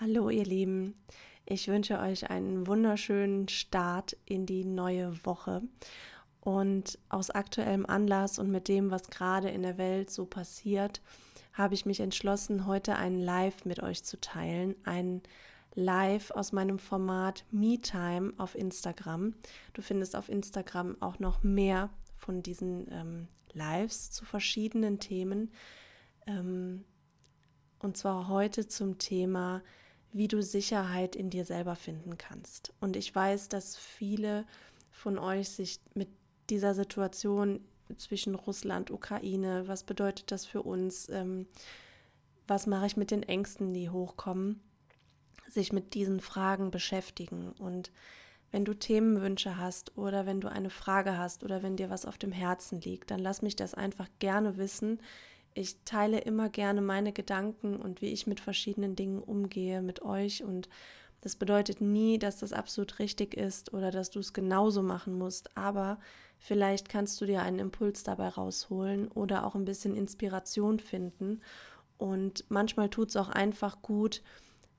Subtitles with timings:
[0.00, 0.94] Hallo ihr Lieben,
[1.44, 5.60] ich wünsche euch einen wunderschönen Start in die neue Woche.
[6.40, 11.02] Und aus aktuellem Anlass und mit dem, was gerade in der Welt so passiert,
[11.52, 14.74] habe ich mich entschlossen, heute ein Live mit euch zu teilen.
[14.84, 15.20] Ein
[15.74, 19.34] Live aus meinem Format MeTime auf Instagram.
[19.74, 25.52] Du findest auf Instagram auch noch mehr von diesen ähm, Lives zu verschiedenen Themen.
[26.26, 26.86] Ähm,
[27.80, 29.60] und zwar heute zum Thema
[30.12, 32.72] wie du Sicherheit in dir selber finden kannst.
[32.80, 34.44] Und ich weiß, dass viele
[34.90, 36.08] von euch sich mit
[36.50, 37.60] dieser Situation
[37.96, 41.46] zwischen Russland, Ukraine, was bedeutet das für uns, ähm,
[42.46, 44.60] was mache ich mit den Ängsten, die hochkommen,
[45.48, 47.52] sich mit diesen Fragen beschäftigen.
[47.52, 47.92] Und
[48.50, 52.18] wenn du Themenwünsche hast oder wenn du eine Frage hast oder wenn dir was auf
[52.18, 55.00] dem Herzen liegt, dann lass mich das einfach gerne wissen.
[55.54, 60.44] Ich teile immer gerne meine Gedanken und wie ich mit verschiedenen Dingen umgehe mit euch
[60.44, 60.68] und
[61.22, 65.54] das bedeutet nie, dass das absolut richtig ist oder dass du es genauso machen musst,
[65.56, 65.98] aber
[66.38, 71.42] vielleicht kannst du dir einen Impuls dabei rausholen oder auch ein bisschen Inspiration finden.
[71.98, 74.22] Und manchmal tut es auch einfach gut,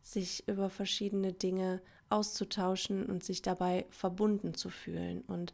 [0.02, 5.22] sich über verschiedene Dinge auszutauschen und sich dabei verbunden zu fühlen.
[5.22, 5.54] Und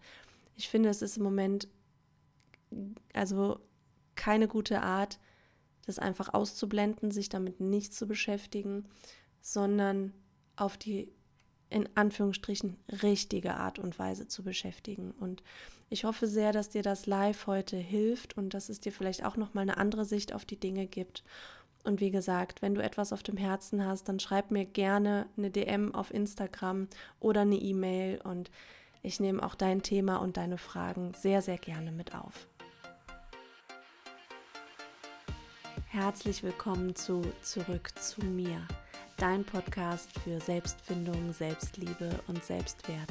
[0.56, 1.68] ich finde, es ist im Moment
[3.14, 3.60] also
[4.18, 5.20] keine gute Art,
[5.86, 8.90] das einfach auszublenden, sich damit nicht zu beschäftigen,
[9.42, 10.14] sondern
[10.58, 11.10] auf die
[11.70, 15.12] in Anführungsstrichen richtige Art und Weise zu beschäftigen.
[15.12, 15.44] Und
[15.90, 19.38] ich hoffe sehr, dass dir das Live heute hilft und dass es dir vielleicht auch
[19.38, 21.24] noch mal eine andere Sicht auf die Dinge gibt.
[21.84, 25.52] Und wie gesagt, wenn du etwas auf dem Herzen hast, dann schreib mir gerne eine
[25.52, 26.88] DM auf Instagram
[27.20, 28.52] oder eine E-Mail und
[29.02, 32.48] ich nehme auch dein Thema und deine Fragen sehr, sehr gerne mit auf.
[35.90, 38.60] Herzlich willkommen zu Zurück zu mir,
[39.16, 43.10] dein Podcast für Selbstfindung, Selbstliebe und Selbstwert.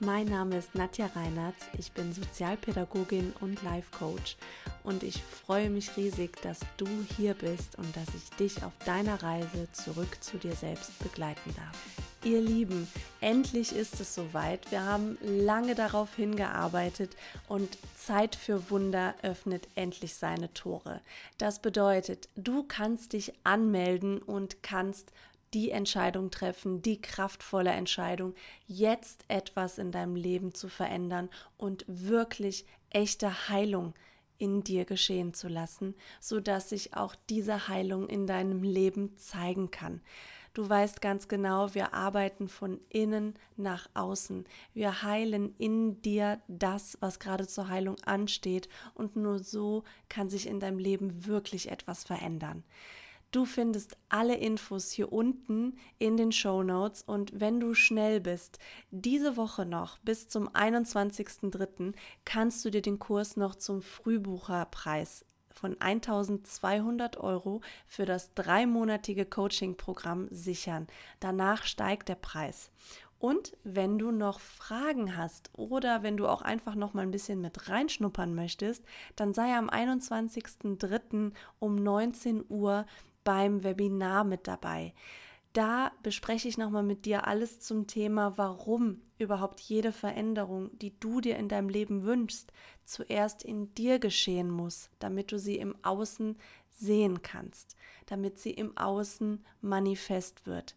[0.00, 4.36] Mein Name ist Nadja Reinertz, ich bin Sozialpädagogin und Life Coach
[4.84, 6.86] und ich freue mich riesig, dass du
[7.16, 11.76] hier bist und dass ich dich auf deiner Reise zurück zu dir selbst begleiten darf.
[12.22, 12.86] Ihr Lieben,
[13.20, 14.70] endlich ist es soweit.
[14.70, 17.16] Wir haben lange darauf hingearbeitet
[17.48, 21.00] und Zeit für Wunder öffnet endlich seine Tore.
[21.38, 25.12] Das bedeutet, du kannst dich anmelden und kannst
[25.54, 28.34] die Entscheidung treffen, die kraftvolle Entscheidung,
[28.66, 33.94] jetzt etwas in deinem Leben zu verändern und wirklich echte Heilung
[34.38, 40.00] in dir geschehen zu lassen, sodass sich auch diese Heilung in deinem Leben zeigen kann.
[40.54, 44.44] Du weißt ganz genau, wir arbeiten von innen nach außen.
[44.74, 48.68] Wir heilen in dir das, was gerade zur Heilung ansteht.
[48.94, 52.64] Und nur so kann sich in deinem Leben wirklich etwas verändern.
[53.30, 58.58] Du findest alle Infos hier unten in den Show Notes und wenn du schnell bist,
[58.90, 61.92] diese Woche noch bis zum 21.03.
[62.24, 70.28] kannst du dir den Kurs noch zum Frühbucherpreis von 1200 Euro für das dreimonatige Coaching-Programm
[70.30, 70.86] sichern.
[71.20, 72.70] Danach steigt der Preis.
[73.18, 77.40] Und wenn du noch Fragen hast oder wenn du auch einfach noch mal ein bisschen
[77.40, 78.84] mit reinschnuppern möchtest,
[79.16, 81.32] dann sei am 21.03.
[81.58, 82.86] um 19 Uhr
[83.28, 84.94] beim Webinar mit dabei.
[85.52, 91.20] Da bespreche ich nochmal mit dir alles zum Thema, warum überhaupt jede Veränderung, die du
[91.20, 92.54] dir in deinem Leben wünschst,
[92.86, 96.38] zuerst in dir geschehen muss, damit du sie im Außen
[96.70, 100.74] sehen kannst, damit sie im Außen manifest wird.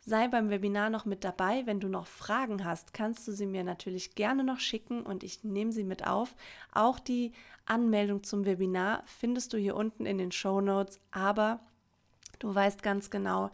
[0.00, 1.64] Sei beim Webinar noch mit dabei.
[1.64, 5.44] Wenn du noch Fragen hast, kannst du sie mir natürlich gerne noch schicken und ich
[5.44, 6.34] nehme sie mit auf.
[6.72, 7.30] Auch die
[7.66, 10.98] Anmeldung zum Webinar findest du hier unten in den Show Notes.
[11.12, 11.60] Aber
[12.38, 13.50] du weißt ganz genau,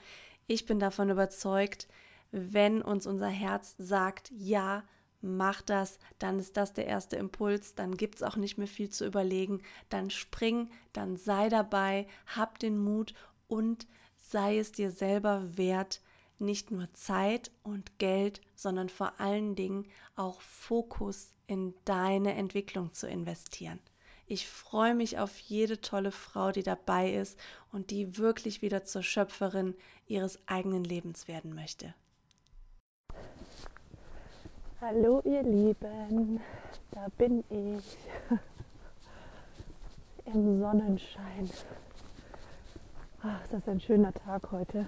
[0.47, 1.89] ich bin davon überzeugt,
[2.33, 4.85] wenn uns unser Herz sagt, ja,
[5.21, 8.89] mach das, dann ist das der erste Impuls, dann gibt es auch nicht mehr viel
[8.89, 13.15] zu überlegen, dann spring, dann sei dabei, hab den Mut
[13.49, 13.87] und
[14.17, 16.01] sei es dir selber wert,
[16.39, 19.87] nicht nur Zeit und Geld, sondern vor allen Dingen
[20.17, 23.81] auch Fokus in deine Entwicklung zu investieren.
[24.33, 27.37] Ich freue mich auf jede tolle Frau, die dabei ist
[27.73, 29.75] und die wirklich wieder zur Schöpferin
[30.07, 31.95] ihres eigenen Lebens werden möchte.
[34.81, 36.41] Hallo ihr Lieben,
[36.93, 37.99] da bin ich
[40.27, 41.51] im Sonnenschein.
[43.25, 44.87] Ach, ist ein schöner Tag heute.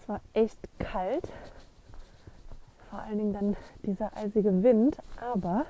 [0.00, 1.28] Es war echt kalt,
[2.88, 5.66] vor allen Dingen dann dieser eisige Wind, aber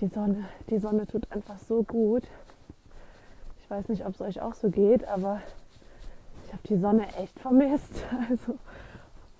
[0.00, 2.22] die Sonne, die Sonne tut einfach so gut.
[3.62, 5.40] Ich weiß nicht, ob es euch auch so geht, aber
[6.46, 7.92] ich habe die Sonne echt vermisst.
[8.30, 8.58] Also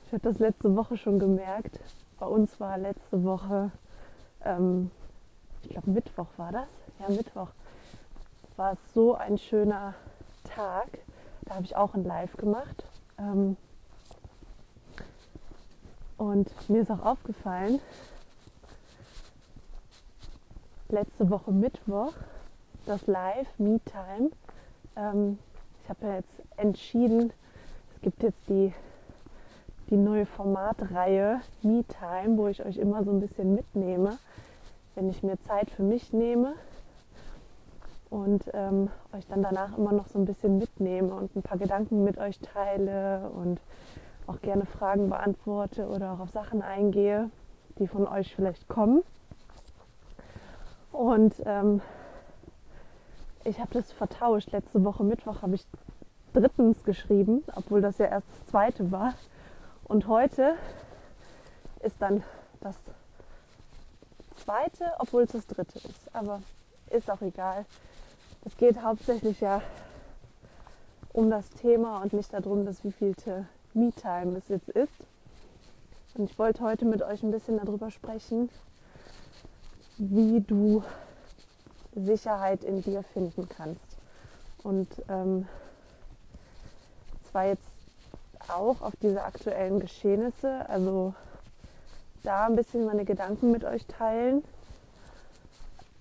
[0.07, 1.79] ich habe das letzte Woche schon gemerkt.
[2.19, 3.71] Bei uns war letzte Woche,
[4.43, 4.91] ähm,
[5.63, 6.69] ich glaube Mittwoch war das.
[6.99, 7.49] Ja, Mittwoch
[8.57, 9.95] war es so ein schöner
[10.45, 10.99] Tag.
[11.43, 12.85] Da habe ich auch ein Live gemacht.
[13.19, 13.57] Ähm,
[16.17, 17.81] und mir ist auch aufgefallen,
[20.91, 22.15] letzte Woche Mittwoch,
[22.87, 24.31] das Live Me Time.
[24.97, 25.39] Ähm,
[25.83, 27.33] ich habe ja jetzt entschieden,
[27.95, 28.73] es gibt jetzt die,
[29.91, 34.19] die neue Formatreihe Me Time, wo ich euch immer so ein bisschen mitnehme,
[34.95, 36.55] wenn ich mir Zeit für mich nehme
[38.09, 42.03] und ähm, euch dann danach immer noch so ein bisschen mitnehme und ein paar Gedanken
[42.03, 43.61] mit euch teile und
[44.27, 47.31] auch gerne Fragen beantworte oder auch auf Sachen eingehe,
[47.79, 49.03] die von euch vielleicht kommen.
[50.93, 51.81] Und ähm,
[53.45, 54.51] ich habe das vertauscht.
[54.53, 55.67] Letzte Woche Mittwoch habe ich
[56.33, 59.15] drittens geschrieben, obwohl das ja erst das zweite war.
[59.85, 60.55] Und heute
[61.83, 62.23] ist dann
[62.61, 62.77] das
[64.37, 66.15] zweite, obwohl es das dritte ist.
[66.15, 66.43] Aber
[66.91, 67.65] ist auch egal.
[68.45, 69.63] Es geht hauptsächlich ja
[71.13, 75.07] um das Thema und nicht darum, dass wievielte Me-Time es jetzt ist.
[76.15, 78.51] Und ich wollte heute mit euch ein bisschen darüber sprechen,
[79.99, 80.83] wie du
[81.95, 83.81] Sicherheit in dir finden kannst.
[84.63, 85.47] Und ähm,
[87.31, 87.67] zwar jetzt
[88.49, 91.15] auch auf diese aktuellen Geschehnisse, also
[92.23, 94.43] da ein bisschen meine Gedanken mit euch teilen,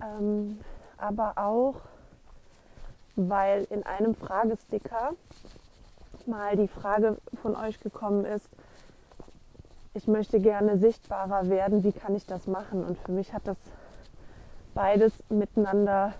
[0.01, 0.59] ähm,
[0.97, 1.75] aber auch,
[3.15, 5.11] weil in einem Fragesticker
[6.25, 8.47] mal die Frage von euch gekommen ist,
[9.93, 12.85] ich möchte gerne sichtbarer werden, wie kann ich das machen?
[12.85, 13.57] Und für mich hat das
[14.77, 16.13] beides miteinander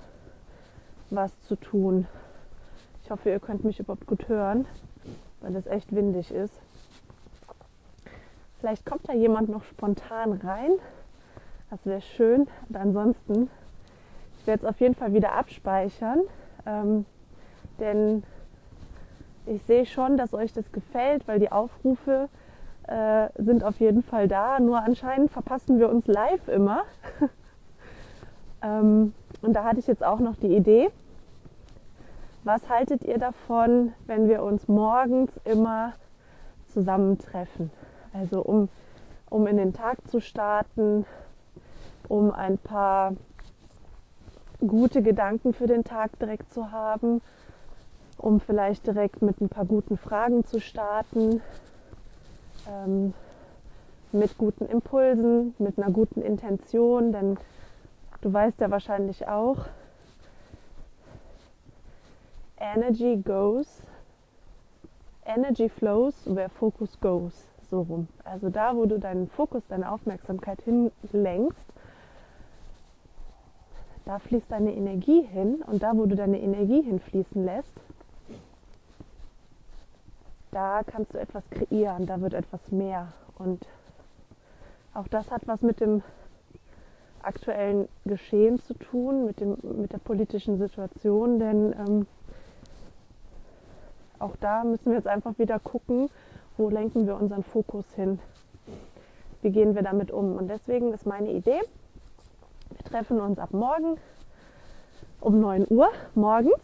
[1.12, 2.08] was zu tun.
[3.04, 4.66] Ich hoffe, ihr könnt mich überhaupt gut hören,
[5.42, 6.60] weil es echt windig ist.
[8.60, 10.72] Vielleicht kommt da jemand noch spontan rein.
[11.70, 12.48] Das wäre schön.
[12.68, 13.48] Und ansonsten,
[14.40, 16.22] ich werde es auf jeden Fall wieder abspeichern,
[16.66, 17.06] ähm,
[17.80, 18.24] denn
[19.46, 22.28] ich sehe schon, dass euch das gefällt, weil die Aufrufe
[22.88, 24.60] äh, sind auf jeden Fall da.
[24.60, 26.82] Nur anscheinend verpassen wir uns live immer.
[28.68, 30.90] Ähm, und da hatte ich jetzt auch noch die Idee,
[32.44, 35.94] was haltet ihr davon, wenn wir uns morgens immer
[36.68, 37.72] zusammentreffen?
[38.14, 38.70] Also um,
[39.30, 41.06] um in den Tag zu starten,
[42.08, 43.14] um ein paar
[44.66, 47.22] gute Gedanken für den Tag direkt zu haben,
[48.18, 51.42] um vielleicht direkt mit ein paar guten Fragen zu starten,
[52.68, 53.14] ähm,
[54.12, 57.38] mit guten Impulsen, mit einer guten Intention, denn
[58.28, 59.68] Du weißt ja wahrscheinlich auch,
[62.60, 63.82] Energy goes,
[65.26, 67.48] Energy flows where focus goes.
[67.70, 68.10] So rum.
[68.26, 71.72] Also da, wo du deinen Fokus, deine Aufmerksamkeit hinlenkst,
[74.04, 77.80] da fließt deine Energie hin und da, wo du deine Energie hinfließen lässt,
[80.52, 83.08] da kannst du etwas kreieren, da wird etwas mehr.
[83.38, 83.66] Und
[84.94, 86.04] auch das hat was mit dem
[87.28, 92.08] aktuellen Geschehen zu tun, mit, dem, mit der politischen Situation, denn ähm,
[94.20, 96.10] auch da müssen wir jetzt einfach wieder gucken,
[96.58, 98.20] wo lenken wir unseren Fokus hin,
[99.42, 100.36] wie gehen wir damit um.
[100.36, 101.62] Und deswegen ist meine Idee,
[102.70, 103.98] wir treffen uns ab morgen
[105.22, 106.62] um 9 Uhr morgens.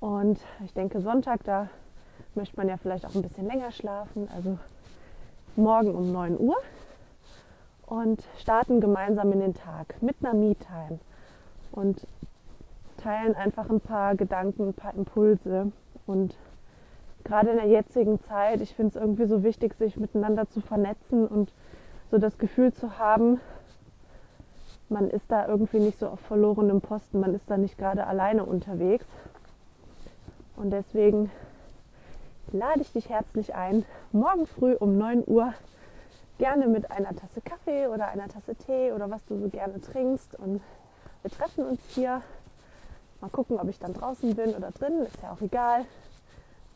[0.00, 1.68] Und ich denke, Sonntag, da
[2.34, 4.28] möchte man ja vielleicht auch ein bisschen länger schlafen.
[4.34, 4.58] Also
[5.56, 6.56] morgen um 9 Uhr
[7.88, 10.98] und starten gemeinsam in den Tag mit einer Me-Time
[11.72, 12.06] und
[12.98, 15.72] teilen einfach ein paar Gedanken, ein paar Impulse.
[16.06, 16.36] Und
[17.24, 21.26] gerade in der jetzigen Zeit, ich finde es irgendwie so wichtig, sich miteinander zu vernetzen
[21.26, 21.50] und
[22.10, 23.40] so das Gefühl zu haben,
[24.90, 28.44] man ist da irgendwie nicht so auf verlorenem Posten, man ist da nicht gerade alleine
[28.44, 29.06] unterwegs.
[30.56, 31.30] Und deswegen
[32.52, 35.52] lade ich dich herzlich ein, morgen früh um 9 Uhr
[36.38, 40.36] gerne mit einer Tasse Kaffee oder einer Tasse Tee oder was du so gerne trinkst.
[40.36, 40.62] Und
[41.22, 42.22] wir treffen uns hier.
[43.20, 45.80] Mal gucken, ob ich dann draußen bin oder drin, ist ja auch egal.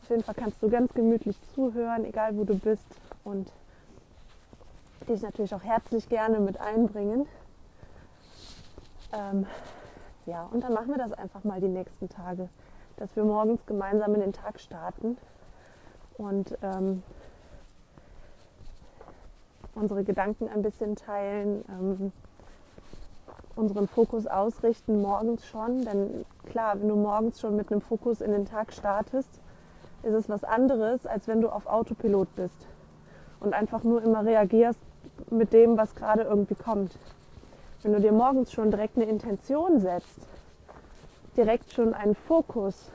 [0.01, 2.85] Auf jeden Fall kannst du ganz gemütlich zuhören, egal wo du bist.
[3.23, 3.49] Und
[5.07, 7.27] dich natürlich auch herzlich gerne mit einbringen.
[9.13, 9.45] Ähm,
[10.25, 12.49] ja, und dann machen wir das einfach mal die nächsten Tage,
[12.97, 15.17] dass wir morgens gemeinsam in den Tag starten.
[16.17, 17.03] Und ähm,
[19.75, 22.11] unsere Gedanken ein bisschen teilen, ähm,
[23.55, 25.85] unseren Fokus ausrichten, morgens schon.
[25.85, 29.29] Denn klar, wenn du morgens schon mit einem Fokus in den Tag startest,
[30.03, 32.67] ist es was anderes, als wenn du auf Autopilot bist
[33.39, 34.79] und einfach nur immer reagierst
[35.29, 36.97] mit dem, was gerade irgendwie kommt.
[37.83, 40.19] Wenn du dir morgens schon direkt eine Intention setzt,
[41.35, 42.89] direkt schon einen Fokus,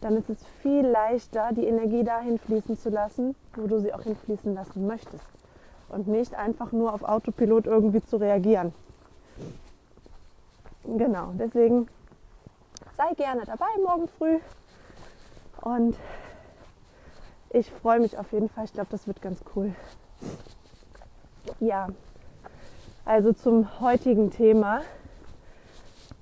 [0.00, 4.02] dann ist es viel leichter, die Energie dahin fließen zu lassen, wo du sie auch
[4.02, 5.24] hinfließen lassen möchtest.
[5.88, 8.74] Und nicht einfach nur auf Autopilot irgendwie zu reagieren.
[10.84, 11.88] Genau, deswegen
[12.96, 14.38] sei gerne dabei morgen früh.
[15.62, 15.96] Und
[17.50, 18.64] ich freue mich auf jeden Fall.
[18.64, 19.74] Ich glaube, das wird ganz cool.
[21.60, 21.88] Ja,
[23.04, 24.82] also zum heutigen Thema,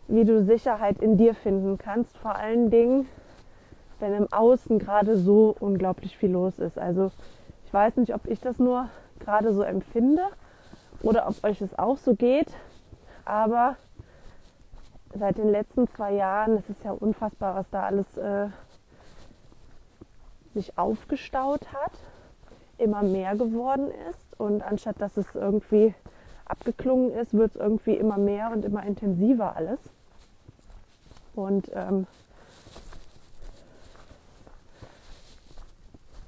[0.09, 2.17] wie du Sicherheit in dir finden kannst.
[2.19, 3.09] Vor allen Dingen,
[4.02, 6.76] wenn im Außen gerade so unglaublich viel los ist.
[6.76, 7.12] Also
[7.64, 8.88] ich weiß nicht, ob ich das nur
[9.21, 10.25] gerade so empfinde
[11.02, 12.49] oder ob euch es auch so geht.
[13.25, 13.76] Aber
[15.14, 18.49] seit den letzten zwei Jahren, es ist ja unfassbar, was da alles äh,
[20.52, 21.92] sich aufgestaut hat,
[22.78, 24.40] immer mehr geworden ist.
[24.40, 25.94] Und anstatt dass es irgendwie
[26.44, 29.78] abgeklungen ist, wird es irgendwie immer mehr und immer intensiver alles.
[31.37, 32.09] Und ähm,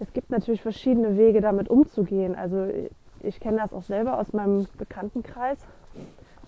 [0.01, 2.35] es gibt natürlich verschiedene Wege, damit umzugehen.
[2.35, 2.69] Also
[3.21, 5.59] ich kenne das auch selber aus meinem Bekanntenkreis.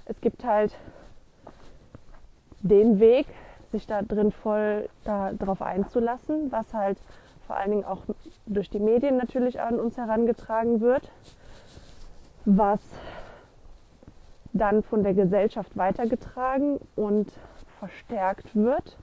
[0.05, 0.75] Es gibt halt
[2.61, 3.27] den Weg,
[3.73, 6.99] sich da drin voll darauf einzulassen, was halt
[7.47, 8.03] vor allen Dingen auch
[8.47, 11.11] durch die Medien natürlich an uns herangetragen wird,
[12.45, 12.81] was
[14.53, 17.31] dann von der Gesellschaft weitergetragen und
[17.79, 18.97] verstärkt wird,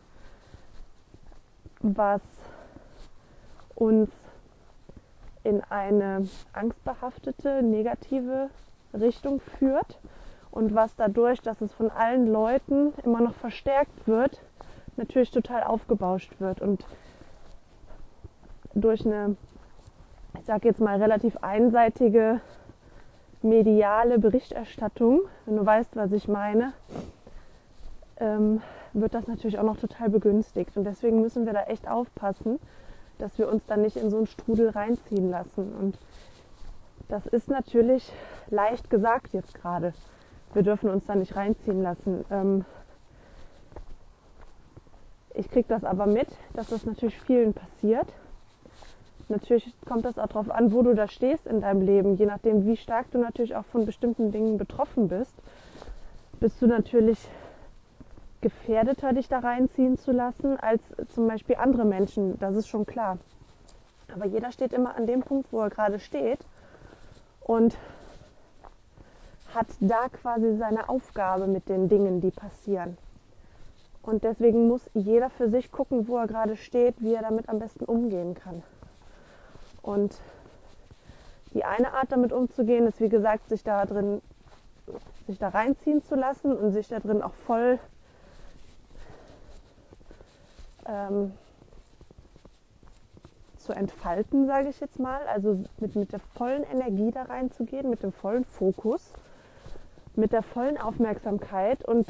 [1.81, 2.21] was
[3.75, 4.09] uns
[5.43, 8.49] in eine angstbehaftete, negative
[8.93, 9.99] Richtung führt
[10.51, 14.41] und was dadurch, dass es von allen Leuten immer noch verstärkt wird,
[14.97, 16.85] natürlich total aufgebauscht wird und
[18.75, 19.35] durch eine,
[20.39, 22.41] ich sage jetzt mal, relativ einseitige
[23.41, 26.73] mediale Berichterstattung, wenn du weißt, was ich meine,
[28.17, 28.61] ähm,
[28.93, 30.77] wird das natürlich auch noch total begünstigt.
[30.77, 32.59] Und deswegen müssen wir da echt aufpassen,
[33.19, 35.73] dass wir uns dann nicht in so einen Strudel reinziehen lassen.
[35.73, 35.97] Und
[37.09, 38.11] das ist natürlich
[38.49, 39.93] leicht gesagt jetzt gerade.
[40.53, 42.25] Wir dürfen uns da nicht reinziehen lassen.
[42.29, 42.65] Ähm,
[45.33, 48.07] ich kriege das aber mit, dass das natürlich vielen passiert.
[49.29, 52.15] Natürlich kommt das auch darauf an, wo du da stehst in deinem Leben.
[52.17, 55.33] Je nachdem, wie stark du natürlich auch von bestimmten Dingen betroffen bist,
[56.39, 57.17] bist du natürlich
[58.43, 62.37] gefährdeter, dich da reinziehen zu lassen, als zum Beispiel andere Menschen.
[62.39, 63.17] Das ist schon klar.
[64.13, 66.39] Aber jeder steht immer an dem Punkt, wo er gerade steht
[67.41, 67.75] und
[69.55, 72.97] hat da quasi seine Aufgabe mit den Dingen, die passieren.
[74.03, 77.59] Und deswegen muss jeder für sich gucken, wo er gerade steht, wie er damit am
[77.59, 78.61] besten umgehen kann.
[79.81, 80.15] Und
[81.53, 84.21] die eine Art damit umzugehen, ist wie gesagt, sich da drin,
[85.27, 87.79] sich da reinziehen zu lassen und sich da drin auch voll
[90.87, 91.33] ähm,
[93.57, 95.21] zu entfalten, sage ich jetzt mal.
[95.27, 99.13] Also mit, mit der vollen Energie da reinzugehen, mit dem vollen Fokus,
[100.15, 102.07] mit der vollen Aufmerksamkeit und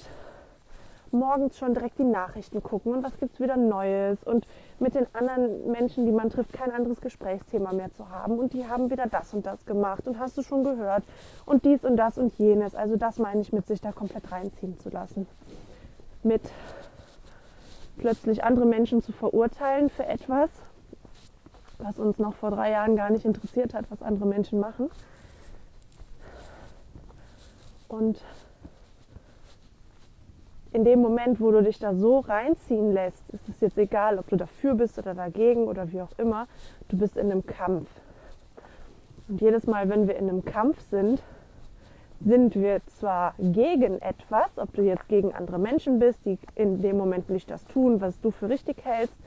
[1.13, 4.47] morgens schon direkt die Nachrichten gucken und was gibt es wieder Neues und
[4.79, 8.67] mit den anderen Menschen, die man trifft, kein anderes Gesprächsthema mehr zu haben und die
[8.67, 11.03] haben wieder das und das gemacht und hast du schon gehört
[11.45, 12.73] und dies und das und jenes.
[12.73, 15.27] Also das meine ich mit sich da komplett reinziehen zu lassen.
[16.23, 16.41] Mit
[17.97, 20.49] plötzlich andere Menschen zu verurteilen für etwas,
[21.77, 24.89] was uns noch vor drei Jahren gar nicht interessiert hat, was andere Menschen machen.
[27.87, 28.23] Und
[30.71, 34.27] in dem Moment, wo du dich da so reinziehen lässt, ist es jetzt egal, ob
[34.29, 36.47] du dafür bist oder dagegen oder wie auch immer,
[36.89, 37.87] du bist in einem Kampf.
[39.29, 41.21] Und jedes Mal, wenn wir in einem Kampf sind,
[42.25, 46.97] sind wir zwar gegen etwas, ob du jetzt gegen andere Menschen bist, die in dem
[46.97, 49.17] Moment nicht das tun, was du für richtig hältst,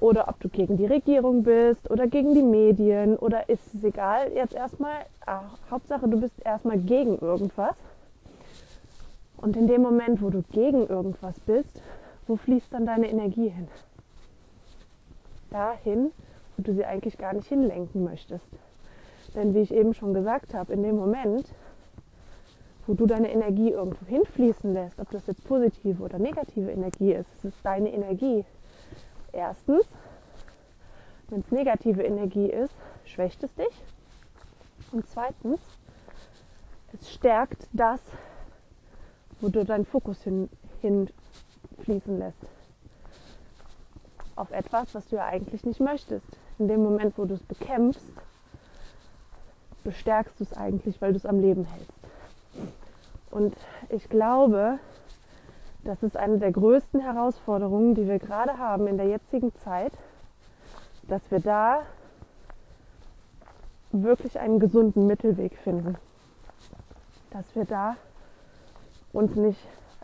[0.00, 4.32] oder ob du gegen die Regierung bist oder gegen die Medien oder ist es egal,
[4.32, 7.76] jetzt erstmal, ach, Hauptsache du bist erstmal gegen irgendwas.
[9.36, 11.82] Und in dem Moment, wo du gegen irgendwas bist,
[12.26, 13.68] wo fließt dann deine Energie hin?
[15.50, 16.12] Dahin,
[16.56, 18.46] wo du sie eigentlich gar nicht hinlenken möchtest.
[19.34, 21.46] Denn wie ich eben schon gesagt habe, in dem Moment,
[22.90, 27.28] wo du deine Energie irgendwo hinfließen lässt, ob das jetzt positive oder negative Energie ist,
[27.36, 28.44] es ist deine Energie.
[29.30, 29.84] Erstens,
[31.28, 33.84] wenn es negative Energie ist, schwächt es dich.
[34.90, 35.60] Und zweitens,
[36.92, 38.00] es stärkt das,
[39.40, 40.48] wo du deinen Fokus hin,
[40.80, 42.44] hinfließen lässt.
[44.34, 46.26] Auf etwas, was du ja eigentlich nicht möchtest.
[46.58, 48.10] In dem Moment, wo du es bekämpfst,
[49.84, 51.99] bestärkst du es eigentlich, weil du es am Leben hältst.
[53.30, 53.54] Und
[53.88, 54.78] ich glaube,
[55.84, 59.92] das ist eine der größten Herausforderungen, die wir gerade haben in der jetzigen Zeit,
[61.08, 61.82] dass wir da
[63.92, 65.96] wirklich einen gesunden Mittelweg finden.
[67.30, 67.96] Dass wir da
[69.12, 69.60] uns nicht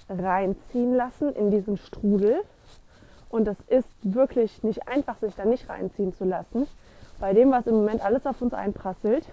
[0.09, 2.43] reinziehen lassen in diesen Strudel.
[3.29, 6.67] Und das ist wirklich nicht einfach, sich da nicht reinziehen zu lassen,
[7.19, 9.27] bei dem, was im Moment alles auf uns einprasselt.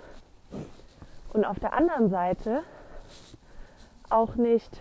[1.31, 2.63] Und auf der anderen Seite
[4.13, 4.79] auch nicht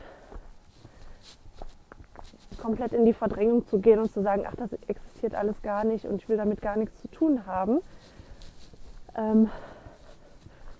[2.60, 6.04] komplett in die Verdrängung zu gehen und zu sagen, ach, das existiert alles gar nicht
[6.04, 7.80] und ich will damit gar nichts zu tun haben.
[9.16, 9.50] Ähm,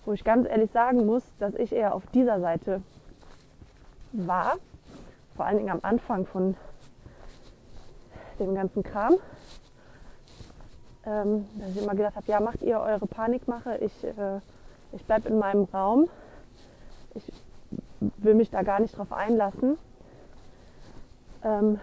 [0.04, 2.82] wo ich ganz ehrlich sagen muss, dass ich eher auf dieser Seite
[4.12, 4.56] war,
[5.36, 6.56] vor allen Dingen am Anfang von
[8.38, 9.14] dem ganzen Kram,
[11.04, 14.40] ähm, dass ich immer gedacht habe, ja, macht ihr eure Panikmache, ich, äh,
[14.92, 16.08] ich bleibe in meinem Raum,
[17.14, 17.24] ich
[18.18, 19.78] will mich da gar nicht drauf einlassen.
[21.44, 21.80] Ähm,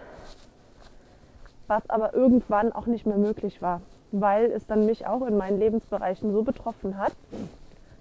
[1.66, 5.58] was aber irgendwann auch nicht mehr möglich war, weil es dann mich auch in meinen
[5.58, 7.12] Lebensbereichen so betroffen hat,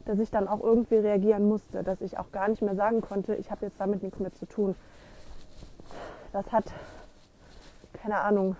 [0.05, 3.35] dass ich dann auch irgendwie reagieren musste, dass ich auch gar nicht mehr sagen konnte,
[3.35, 4.75] ich habe jetzt damit nichts mehr zu tun.
[6.33, 6.65] Das hat,
[7.93, 8.55] keine Ahnung,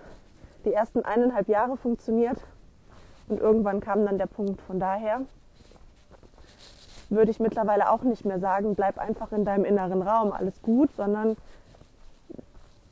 [0.64, 2.38] die ersten eineinhalb Jahre funktioniert
[3.28, 4.60] und irgendwann kam dann der Punkt.
[4.62, 5.22] Von daher
[7.10, 10.90] würde ich mittlerweile auch nicht mehr sagen, bleib einfach in deinem inneren Raum, alles gut,
[10.96, 11.36] sondern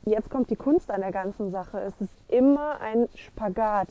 [0.05, 1.79] jetzt kommt die Kunst an der ganzen Sache.
[1.79, 3.87] Es ist immer ein Spagat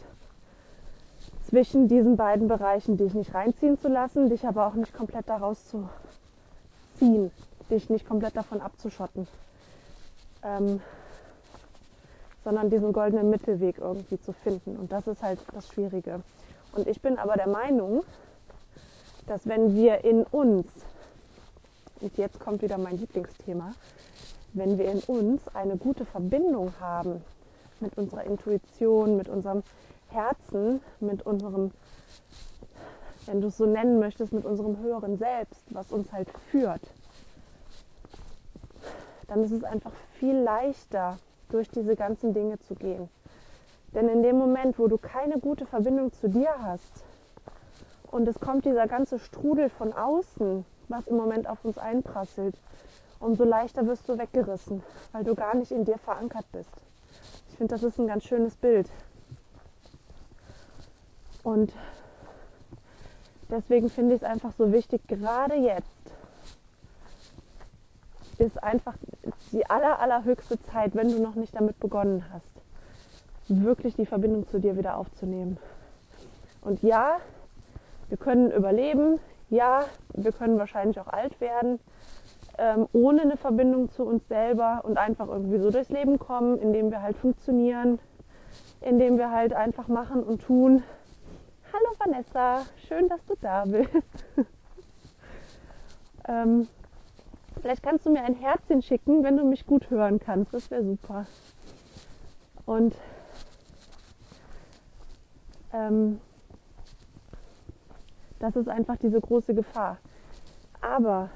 [1.48, 5.66] zwischen diesen beiden Bereichen, dich nicht reinziehen zu lassen, dich aber auch nicht komplett daraus
[5.66, 5.88] zu
[6.98, 7.30] ziehen,
[7.70, 9.26] dich nicht komplett davon abzuschotten,
[10.42, 10.80] ähm,
[12.44, 14.76] sondern diesen goldenen Mittelweg irgendwie zu finden.
[14.76, 16.20] Und das ist halt das Schwierige.
[16.72, 18.02] Und ich bin aber der Meinung,
[19.28, 20.66] dass wenn wir in uns,
[22.00, 23.72] und jetzt kommt wieder mein Lieblingsthema,
[24.54, 27.22] wenn wir in uns eine gute Verbindung haben
[27.80, 29.62] mit unserer Intuition, mit unserem
[30.08, 31.70] Herzen, mit unserem,
[33.26, 36.80] wenn du es so nennen möchtest, mit unserem höheren Selbst, was uns halt führt,
[39.26, 41.18] dann ist es einfach viel leichter,
[41.50, 43.08] durch diese ganzen Dinge zu gehen.
[43.94, 47.04] Denn in dem Moment, wo du keine gute Verbindung zu dir hast
[48.10, 52.56] und es kommt dieser ganze Strudel von außen, was im Moment auf uns einprasselt,
[53.20, 56.70] umso leichter wirst du weggerissen, weil du gar nicht in dir verankert bist.
[57.50, 58.88] Ich finde, das ist ein ganz schönes Bild.
[61.42, 61.72] Und
[63.50, 65.86] deswegen finde ich es einfach so wichtig, gerade jetzt
[68.38, 68.94] ist einfach
[69.52, 72.52] die aller, allerhöchste Zeit, wenn du noch nicht damit begonnen hast,
[73.48, 75.58] wirklich die Verbindung zu dir wieder aufzunehmen.
[76.60, 77.18] Und ja,
[78.08, 81.80] wir können überleben, ja, wir können wahrscheinlich auch alt werden,
[82.58, 86.90] ähm, ohne eine Verbindung zu uns selber und einfach irgendwie so durchs Leben kommen, indem
[86.90, 87.98] wir halt funktionieren,
[88.80, 90.82] indem wir halt einfach machen und tun.
[91.72, 93.90] Hallo Vanessa, schön, dass du da bist.
[96.28, 96.66] ähm,
[97.60, 100.52] vielleicht kannst du mir ein Herzchen schicken, wenn du mich gut hören kannst.
[100.52, 101.26] Das wäre super.
[102.66, 102.94] Und
[105.72, 106.20] ähm,
[108.38, 109.98] das ist einfach diese große Gefahr.
[110.80, 111.30] Aber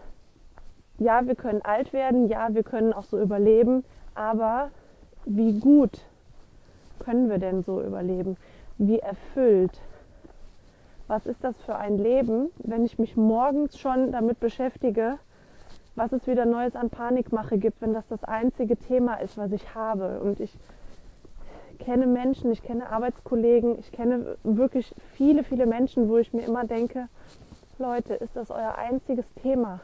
[0.98, 3.84] ja, wir können alt werden, ja, wir können auch so überleben,
[4.14, 4.70] aber
[5.24, 6.00] wie gut
[6.98, 8.36] können wir denn so überleben?
[8.78, 9.80] Wie erfüllt?
[11.08, 15.18] Was ist das für ein Leben, wenn ich mich morgens schon damit beschäftige,
[15.94, 19.74] was es wieder Neues an Panikmache gibt, wenn das das einzige Thema ist, was ich
[19.74, 20.20] habe?
[20.20, 20.56] Und ich
[21.84, 26.64] kenne Menschen, ich kenne Arbeitskollegen, ich kenne wirklich viele, viele Menschen, wo ich mir immer
[26.64, 27.08] denke,
[27.78, 29.80] Leute, ist das euer einziges Thema?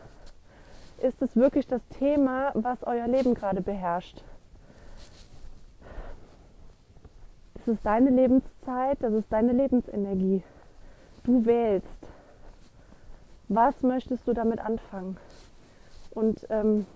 [1.02, 4.22] ist es wirklich das Thema, was euer Leben gerade beherrscht.
[7.54, 10.42] Es ist deine Lebenszeit, das ist deine Lebensenergie.
[11.24, 11.86] Du wählst.
[13.48, 15.16] Was möchtest du damit anfangen?
[16.10, 16.86] Und ähm,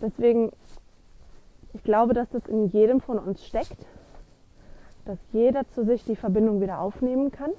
[0.00, 0.52] deswegen,
[1.74, 3.86] ich glaube, dass das in jedem von uns steckt,
[5.04, 7.50] dass jeder zu sich die Verbindung wieder aufnehmen kann.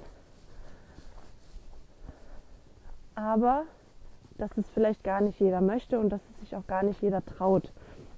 [3.14, 3.64] Aber
[4.38, 7.24] dass es vielleicht gar nicht jeder möchte und dass es sich auch gar nicht jeder
[7.24, 7.70] traut,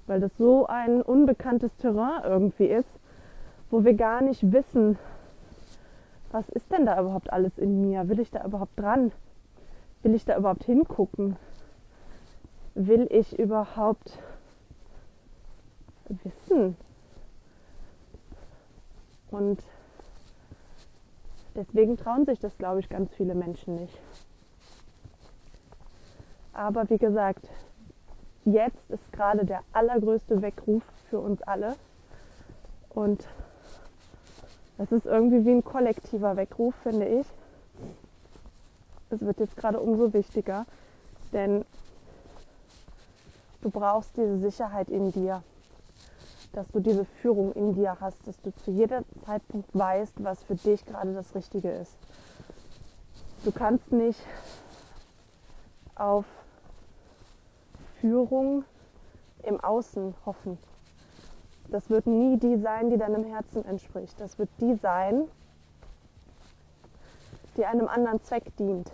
[0.06, 2.88] weil das so ein unbekanntes Terrain irgendwie ist,
[3.70, 4.98] wo wir gar nicht wissen,
[6.32, 8.09] was ist denn da überhaupt alles in mir?
[8.09, 9.12] Will ich da überhaupt dran?
[10.02, 11.37] Will ich da überhaupt hingucken?
[12.74, 14.18] Will ich überhaupt
[16.09, 16.77] wissen,
[19.31, 19.62] Und
[21.55, 23.99] deswegen trauen sich das, glaube ich, ganz viele Menschen nicht.
[26.53, 27.49] Aber wie gesagt,
[28.45, 31.77] jetzt ist gerade der allergrößte Weckruf für uns alle.
[32.90, 33.27] Und
[34.79, 37.27] das ist irgendwie wie ein kollektiver Weckruf, finde ich.
[39.11, 40.64] Es wird jetzt gerade umso wichtiger,
[41.33, 41.64] denn
[43.61, 45.42] du brauchst diese Sicherheit in dir,
[46.57, 50.55] dass du diese Führung in dir hast, dass du zu jedem Zeitpunkt weißt, was für
[50.55, 51.95] dich gerade das Richtige ist.
[53.45, 54.19] Du kannst nicht
[55.97, 56.25] auf
[58.01, 58.64] Führung
[59.42, 60.57] im Außen hoffen.
[61.69, 64.19] Das wird nie die sein, die deinem Herzen entspricht.
[64.19, 65.29] Das wird die sein,
[67.59, 68.90] die einem anderen Zweck dient,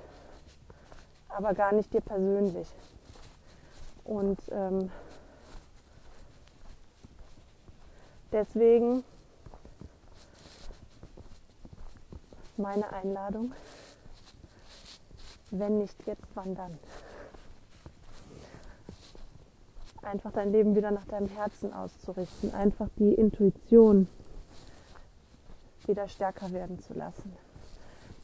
[1.29, 2.68] aber gar nicht dir persönlich.
[4.05, 4.90] Und ähm,
[8.32, 9.04] deswegen
[12.56, 13.52] meine Einladung,
[15.50, 16.78] wenn nicht jetzt, wann dann?
[20.02, 24.08] einfach dein Leben wieder nach deinem Herzen auszurichten, einfach die Intuition
[25.86, 27.32] wieder stärker werden zu lassen,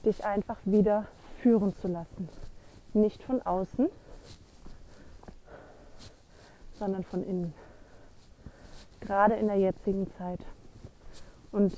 [0.04, 1.06] dich einfach wieder
[1.40, 2.28] führen zu lassen.
[2.94, 3.88] Nicht von außen,
[6.78, 7.54] sondern von innen.
[9.08, 10.38] Gerade in der jetzigen Zeit.
[11.50, 11.76] Und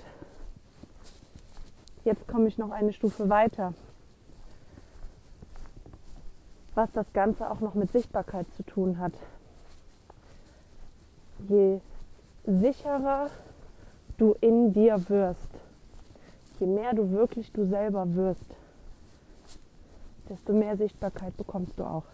[2.04, 3.72] jetzt komme ich noch eine Stufe weiter,
[6.74, 9.14] was das Ganze auch noch mit Sichtbarkeit zu tun hat
[11.48, 11.80] je
[12.44, 13.28] sicherer
[14.18, 15.50] du in dir wirst,
[16.58, 18.44] je mehr du wirklich du selber wirst,
[20.28, 22.04] desto mehr Sichtbarkeit bekommst du auch.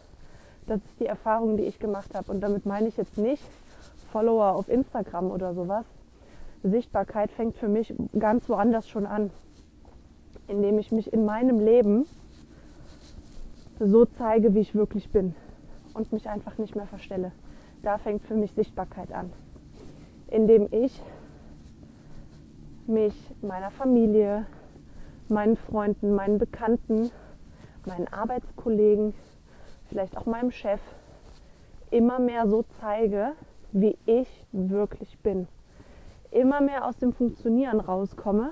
[0.67, 2.31] Das ist die Erfahrung, die ich gemacht habe.
[2.33, 3.45] Und damit meine ich jetzt nicht
[4.07, 5.85] Follower auf Instagram oder sowas.
[6.63, 9.31] Sichtbarkeit fängt für mich ganz woanders schon an,
[10.49, 12.07] indem ich mich in meinem Leben
[13.79, 15.35] so zeige, wie ich wirklich bin
[15.95, 17.33] und mich einfach nicht mehr verstelle
[17.87, 19.33] da fängt für mich Sichtbarkeit an,
[20.29, 21.01] indem ich
[22.89, 24.45] mich meiner Familie,
[25.29, 27.13] meinen Freunden, meinen Bekannten,
[27.87, 29.15] meinen Arbeitskollegen,
[29.89, 30.81] vielleicht auch meinem Chef
[31.93, 33.35] immer mehr so zeige,
[33.77, 35.47] wie ich wirklich bin.
[36.31, 38.51] Immer mehr aus dem Funktionieren rauskomme,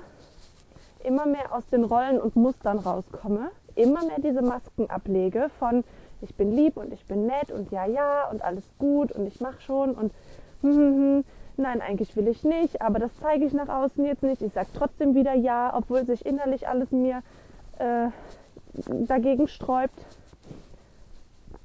[1.03, 5.83] immer mehr aus den Rollen und Mustern rauskomme, immer mehr diese Masken ablege von
[6.21, 9.41] ich bin lieb und ich bin nett und ja, ja und alles gut und ich
[9.41, 10.13] mache schon und
[10.61, 11.25] hm, hm, hm.
[11.57, 14.41] nein, eigentlich will ich nicht, aber das zeige ich nach außen jetzt nicht.
[14.41, 17.21] Ich sage trotzdem wieder ja, obwohl sich innerlich alles mir
[17.79, 18.07] äh,
[19.07, 20.05] dagegen sträubt.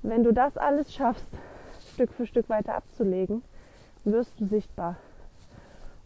[0.03, 1.27] Wenn du das alles schaffst,
[2.01, 3.43] Stück für Stück weiter abzulegen,
[4.05, 4.97] wirst du sichtbar.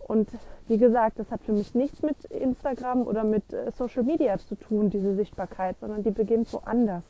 [0.01, 0.29] Und
[0.67, 4.57] wie gesagt, das hat für mich nichts mit Instagram oder mit äh, Social Media zu
[4.57, 7.05] tun, diese Sichtbarkeit, sondern die beginnt woanders.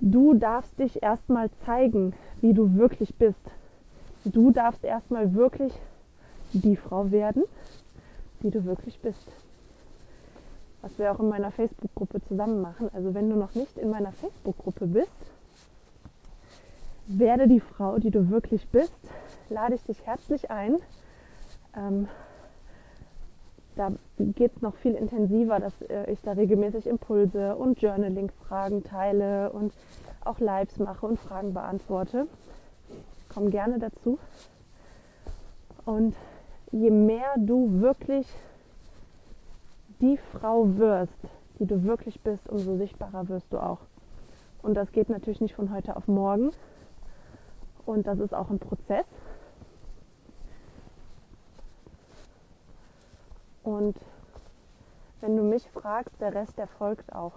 [0.00, 3.42] Du darfst dich erstmal zeigen, wie du wirklich bist.
[4.24, 5.74] Du darfst erstmal wirklich
[6.54, 7.44] die Frau werden,
[8.42, 9.30] die du wirklich bist.
[10.80, 12.88] Was wir auch in meiner Facebook-Gruppe zusammen machen.
[12.94, 15.12] Also wenn du noch nicht in meiner Facebook-Gruppe bist,
[17.08, 18.94] werde die Frau, die du wirklich bist,
[19.48, 20.76] lade ich dich herzlich ein.
[21.76, 22.08] Ähm,
[23.76, 29.52] da geht es noch viel intensiver, dass äh, ich da regelmäßig Impulse und Journaling-Fragen teile
[29.52, 29.72] und
[30.24, 32.26] auch Lives mache und Fragen beantworte.
[33.32, 34.18] Komm gerne dazu.
[35.84, 36.14] Und
[36.72, 38.26] je mehr du wirklich
[40.00, 41.18] die Frau wirst,
[41.58, 43.80] die du wirklich bist, umso sichtbarer wirst du auch.
[44.62, 46.50] Und das geht natürlich nicht von heute auf morgen.
[47.88, 49.06] Und das ist auch ein Prozess.
[53.62, 53.96] Und
[55.22, 57.32] wenn du mich fragst, der Rest, der folgt auch.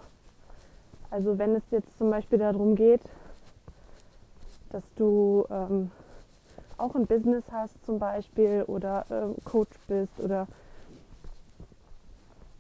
[1.09, 2.99] Also wenn es jetzt zum Beispiel darum geht,
[4.71, 5.89] dass du ähm,
[6.77, 10.47] auch ein Business hast zum Beispiel oder ähm, Coach bist oder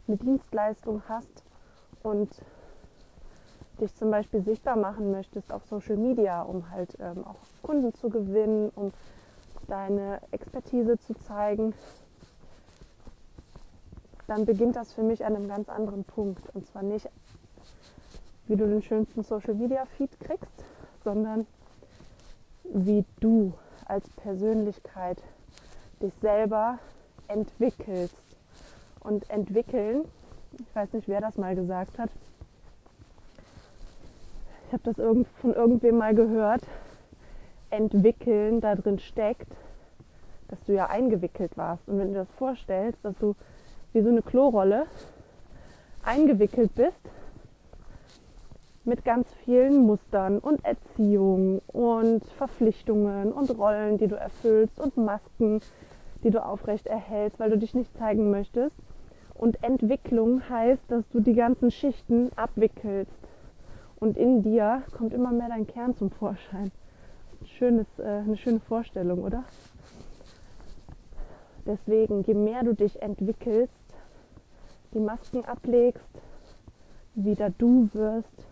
[0.07, 1.43] eine Dienstleistung hast
[2.03, 2.29] und
[3.81, 8.09] dich zum Beispiel sichtbar machen möchtest auf Social Media, um halt ähm, auch Kunden zu
[8.09, 8.91] gewinnen, um
[9.67, 11.73] deine Expertise zu zeigen,
[14.27, 16.43] dann beginnt das für mich an einem ganz anderen Punkt.
[16.53, 17.09] Und zwar nicht,
[18.47, 20.63] wie du den schönsten Social Media Feed kriegst,
[21.03, 21.45] sondern
[22.63, 23.53] wie du
[23.85, 25.21] als Persönlichkeit
[26.01, 26.79] dich selber
[27.27, 28.15] entwickelst.
[29.01, 30.05] Und entwickeln,
[30.59, 32.09] ich weiß nicht, wer das mal gesagt hat,
[34.71, 36.61] ich habe das von irgendwem mal gehört,
[37.71, 39.51] entwickeln da drin steckt,
[40.47, 41.89] dass du ja eingewickelt warst.
[41.89, 43.35] Und wenn du das vorstellst, dass du
[43.91, 44.85] wie so eine Klorolle
[46.03, 47.01] eingewickelt bist
[48.85, 55.59] mit ganz vielen Mustern und Erziehung und Verpflichtungen und Rollen, die du erfüllst und Masken,
[56.23, 58.77] die du aufrecht erhältst, weil du dich nicht zeigen möchtest.
[59.33, 63.20] Und Entwicklung heißt, dass du die ganzen Schichten abwickelst.
[64.01, 66.71] Und in dir kommt immer mehr dein Kern zum Vorschein.
[67.45, 69.43] Schönes, äh, eine schöne Vorstellung, oder?
[71.67, 73.71] Deswegen, je mehr du dich entwickelst,
[74.95, 76.09] die Masken ablegst,
[77.13, 78.47] wieder du wirst,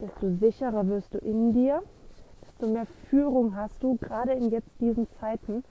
[0.00, 1.80] desto sicherer wirst du in dir,
[2.42, 5.62] desto mehr Führung hast du, gerade in jetzt diesen Zeiten,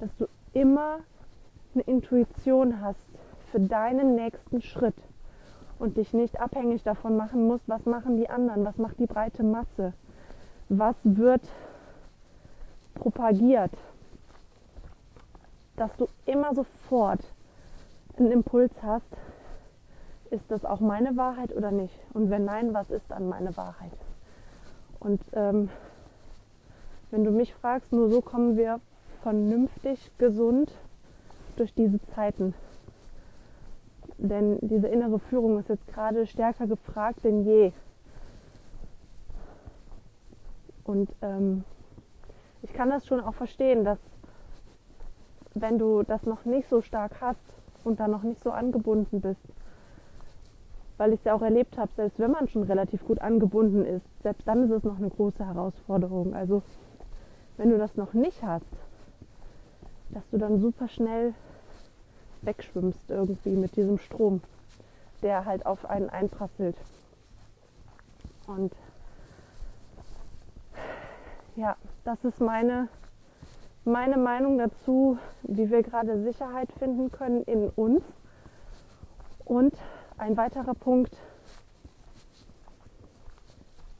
[0.00, 0.98] dass du immer
[1.74, 3.06] eine Intuition hast
[3.52, 4.96] für deinen nächsten Schritt
[5.82, 9.42] und dich nicht abhängig davon machen musst, was machen die anderen, was macht die breite
[9.42, 9.92] Masse,
[10.68, 11.42] was wird
[12.94, 13.72] propagiert,
[15.74, 17.20] dass du immer sofort
[18.16, 19.08] einen Impuls hast,
[20.30, 21.98] ist das auch meine Wahrheit oder nicht?
[22.14, 23.92] Und wenn nein, was ist dann meine Wahrheit?
[25.00, 25.68] Und ähm,
[27.10, 28.80] wenn du mich fragst, nur so kommen wir
[29.22, 30.70] vernünftig, gesund
[31.56, 32.54] durch diese Zeiten.
[34.22, 37.72] Denn diese innere Führung ist jetzt gerade stärker gefragt denn je.
[40.84, 41.64] Und ähm,
[42.62, 43.98] ich kann das schon auch verstehen, dass
[45.54, 47.42] wenn du das noch nicht so stark hast
[47.82, 49.42] und da noch nicht so angebunden bist,
[50.98, 54.06] weil ich es ja auch erlebt habe, selbst wenn man schon relativ gut angebunden ist,
[54.22, 56.32] selbst dann ist es noch eine große Herausforderung.
[56.32, 56.62] Also
[57.56, 58.70] wenn du das noch nicht hast,
[60.10, 61.34] dass du dann super schnell
[62.42, 64.42] wegschwimmst irgendwie mit diesem Strom,
[65.22, 66.76] der halt auf einen einprasselt.
[68.46, 68.72] Und
[71.56, 72.88] ja, das ist meine
[73.84, 78.02] meine Meinung dazu, wie wir gerade Sicherheit finden können in uns.
[79.44, 79.74] Und
[80.18, 81.16] ein weiterer Punkt,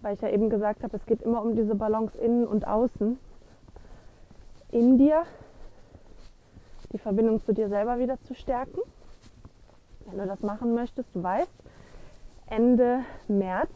[0.03, 3.19] weil ich ja eben gesagt habe, es geht immer um diese Balance innen und außen.
[4.71, 5.25] In dir
[6.93, 8.81] die Verbindung zu dir selber wieder zu stärken.
[10.07, 11.53] Wenn du das machen möchtest, du weißt,
[12.47, 13.71] Ende März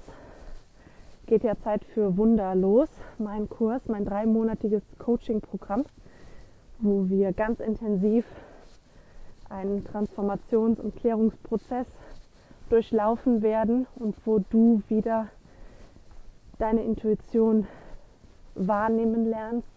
[1.27, 5.85] geht ja Zeit für Wunder los, mein Kurs, mein dreimonatiges Coaching-Programm,
[6.79, 8.27] wo wir ganz intensiv
[9.49, 11.87] einen Transformations- und Klärungsprozess
[12.69, 15.29] durchlaufen werden und wo du wieder
[16.59, 17.67] deine Intuition
[18.55, 19.69] wahrnehmen lernst,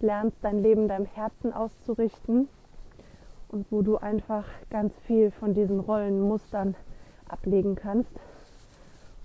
[0.00, 2.48] lernst dein Leben deinem Herzen auszurichten
[3.54, 6.74] und wo du einfach ganz viel von diesen Rollenmustern
[7.28, 8.10] ablegen kannst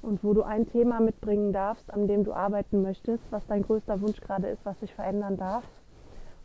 [0.04, 4.02] und wo du ein Thema mitbringen darfst, an dem du arbeiten möchtest, was dein größter
[4.02, 5.63] Wunsch gerade ist, was sich verändern darf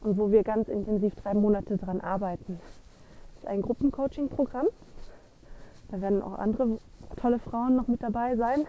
[0.00, 2.58] und wo wir ganz intensiv drei Monate dran arbeiten.
[3.34, 4.68] Das ist ein Gruppencoaching-Programm.
[5.90, 6.78] Da werden auch andere
[7.16, 8.60] tolle Frauen noch mit dabei sein.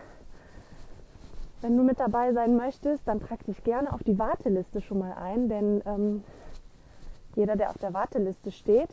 [1.61, 5.13] Wenn du mit dabei sein möchtest, dann trag dich gerne auf die Warteliste schon mal
[5.13, 6.23] ein, denn ähm,
[7.35, 8.89] jeder, der auf der Warteliste steht,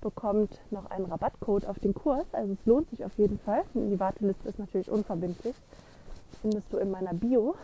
[0.00, 2.26] bekommt noch einen Rabattcode auf den Kurs.
[2.32, 3.64] Also es lohnt sich auf jeden Fall.
[3.74, 5.56] Die Warteliste ist natürlich unverbindlich.
[6.40, 7.56] Findest du in meiner Bio.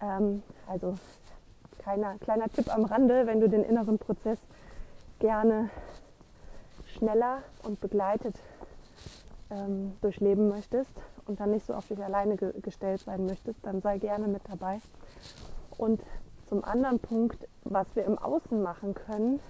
[0.00, 0.94] Ähm, also
[1.78, 4.38] kleiner, kleiner Tipp am Rande, wenn du den inneren Prozess
[5.18, 5.70] gerne
[6.86, 8.36] schneller und begleitet
[9.50, 10.90] ähm, durchleben möchtest
[11.26, 14.42] und dann nicht so auf dich alleine ge gestellt sein möchtest, dann sei gerne mit
[14.48, 14.80] dabei.
[15.76, 16.00] Und
[16.46, 19.40] zum anderen Punkt, was wir im Außen machen können,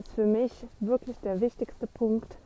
[0.00, 2.36] ist für mich wirklich der wichtigste Punkt,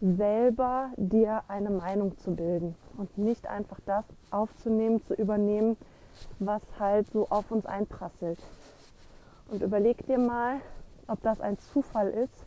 [0.00, 5.76] selber dir eine Meinung zu bilden und nicht einfach das aufzunehmen, zu übernehmen,
[6.38, 8.38] was halt so auf uns einprasselt.
[9.50, 10.60] Und überleg dir mal,
[11.06, 12.46] ob das ein Zufall ist,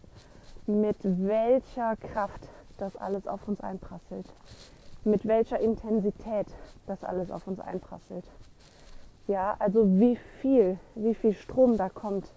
[0.66, 4.26] mit welcher Kraft das alles auf uns einprasselt,
[5.04, 6.48] mit welcher Intensität
[6.88, 8.26] das alles auf uns einprasselt.
[9.28, 12.28] Ja, also wie viel, wie viel Strom da kommt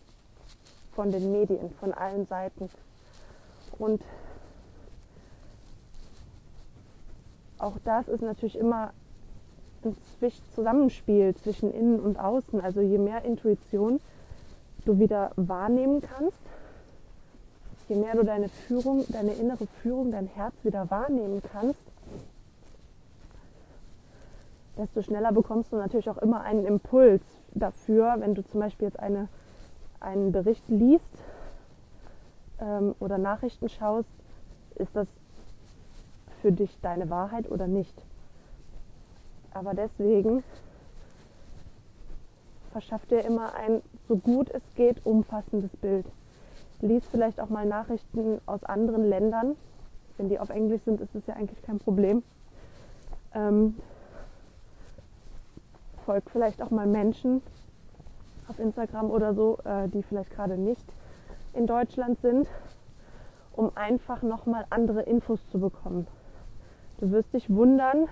[0.95, 2.69] von den Medien, von allen Seiten.
[3.79, 4.03] Und
[7.59, 8.93] auch das ist natürlich immer
[9.85, 9.97] ein
[10.55, 12.61] Zusammenspiel zwischen innen und außen.
[12.61, 14.01] Also je mehr Intuition
[14.85, 16.39] du wieder wahrnehmen kannst,
[17.89, 21.81] je mehr du deine Führung, deine innere Führung, dein Herz wieder wahrnehmen kannst,
[24.77, 28.99] desto schneller bekommst du natürlich auch immer einen Impuls dafür, wenn du zum Beispiel jetzt
[28.99, 29.29] eine,
[30.01, 31.05] einen Bericht liest
[32.61, 34.09] ähm, oder Nachrichten schaust,
[34.77, 35.07] ist das
[36.43, 37.95] für dich deine Wahrheit oder nicht.
[39.53, 40.43] Aber deswegen
[42.73, 46.07] verschaff dir immer ein, so gut es geht, umfassendes Bild.
[46.81, 49.57] Lies vielleicht auch mal Nachrichten aus anderen Ländern.
[50.17, 52.25] Wenn die auf Englisch sind, ist es ja eigentlich kein Problem.
[53.33, 53.77] Ähm,
[56.05, 57.43] folgt vielleicht auch mal Menschen
[58.49, 60.85] auf Instagram oder so, äh, die vielleicht gerade nicht
[61.53, 62.49] in Deutschland sind,
[63.53, 66.07] um einfach nochmal andere Infos zu bekommen.
[66.99, 68.09] Du wirst dich wundern,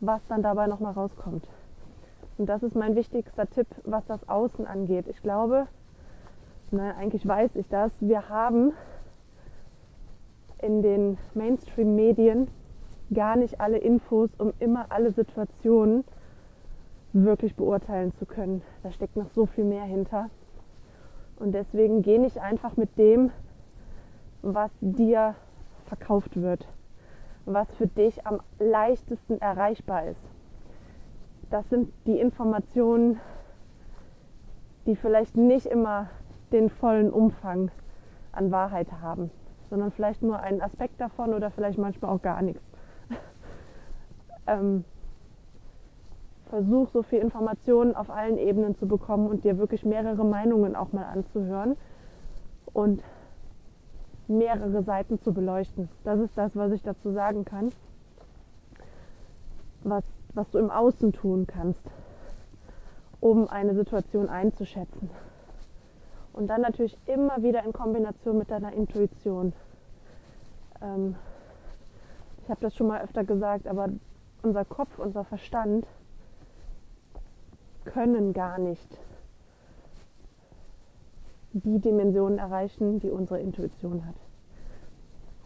[0.00, 1.46] was dann dabei nochmal rauskommt.
[2.38, 5.06] Und das ist mein wichtigster Tipp, was das Außen angeht.
[5.08, 5.66] Ich glaube,
[6.70, 8.72] naja, eigentlich weiß ich das, wir haben
[10.60, 12.48] in den Mainstream-Medien
[13.12, 16.04] gar nicht alle Infos, um immer alle Situationen
[17.12, 18.62] wirklich beurteilen zu können.
[18.82, 20.30] Da steckt noch so viel mehr hinter.
[21.36, 23.30] Und deswegen geh nicht einfach mit dem,
[24.42, 25.34] was dir
[25.86, 26.66] verkauft wird,
[27.46, 30.20] was für dich am leichtesten erreichbar ist.
[31.50, 33.20] Das sind die Informationen,
[34.86, 36.08] die vielleicht nicht immer
[36.52, 37.70] den vollen Umfang
[38.32, 39.30] an Wahrheit haben,
[39.70, 42.67] sondern vielleicht nur einen Aspekt davon oder vielleicht manchmal auch gar nichts.
[44.48, 44.84] Ähm,
[46.48, 50.92] versuch so viel Informationen auf allen Ebenen zu bekommen und dir wirklich mehrere Meinungen auch
[50.92, 51.76] mal anzuhören
[52.72, 53.02] und
[54.26, 55.88] mehrere Seiten zu beleuchten.
[56.04, 57.72] Das ist das, was ich dazu sagen kann,
[59.84, 61.84] was, was du im Außen tun kannst,
[63.20, 65.10] um eine Situation einzuschätzen.
[66.32, 69.52] Und dann natürlich immer wieder in Kombination mit deiner Intuition.
[70.80, 71.16] Ähm,
[72.44, 73.88] ich habe das schon mal öfter gesagt, aber
[74.42, 75.86] unser Kopf, unser Verstand
[77.84, 78.98] können gar nicht
[81.52, 84.14] die Dimensionen erreichen, die unsere Intuition hat.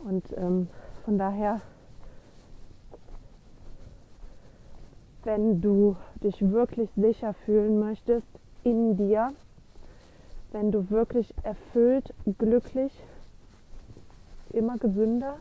[0.05, 0.69] Und ähm,
[1.05, 1.61] von daher,
[5.23, 8.27] wenn du dich wirklich sicher fühlen möchtest
[8.65, 9.33] in dir,
[10.51, 12.93] wenn du wirklich erfüllt, glücklich,
[14.51, 15.37] immer gesünder.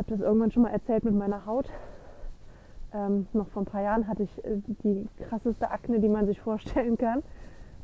[0.00, 1.66] Habe das irgendwann schon mal erzählt mit meiner Haut.
[2.94, 6.40] Ähm, noch vor ein paar Jahren hatte ich äh, die krasseste Akne, die man sich
[6.40, 7.22] vorstellen kann.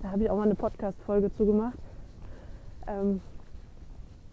[0.01, 1.79] Da habe ich auch mal eine Podcast-Folge zu gemacht.
[2.87, 3.21] Ähm,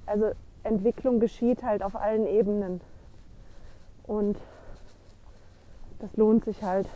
[0.05, 0.31] also
[0.63, 2.79] Entwicklung geschieht halt auf allen Ebenen.
[4.03, 4.37] Und
[5.99, 6.87] das lohnt sich halt.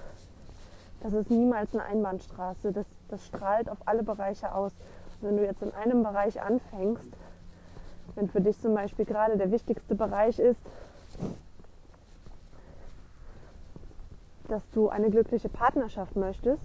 [1.02, 2.72] Das ist niemals eine Einbahnstraße.
[2.72, 4.72] Das, das strahlt auf alle Bereiche aus.
[5.20, 7.12] Wenn du jetzt in einem Bereich anfängst,
[8.16, 10.60] wenn für dich zum Beispiel gerade der wichtigste Bereich ist,
[14.48, 16.64] dass du eine glückliche Partnerschaft möchtest,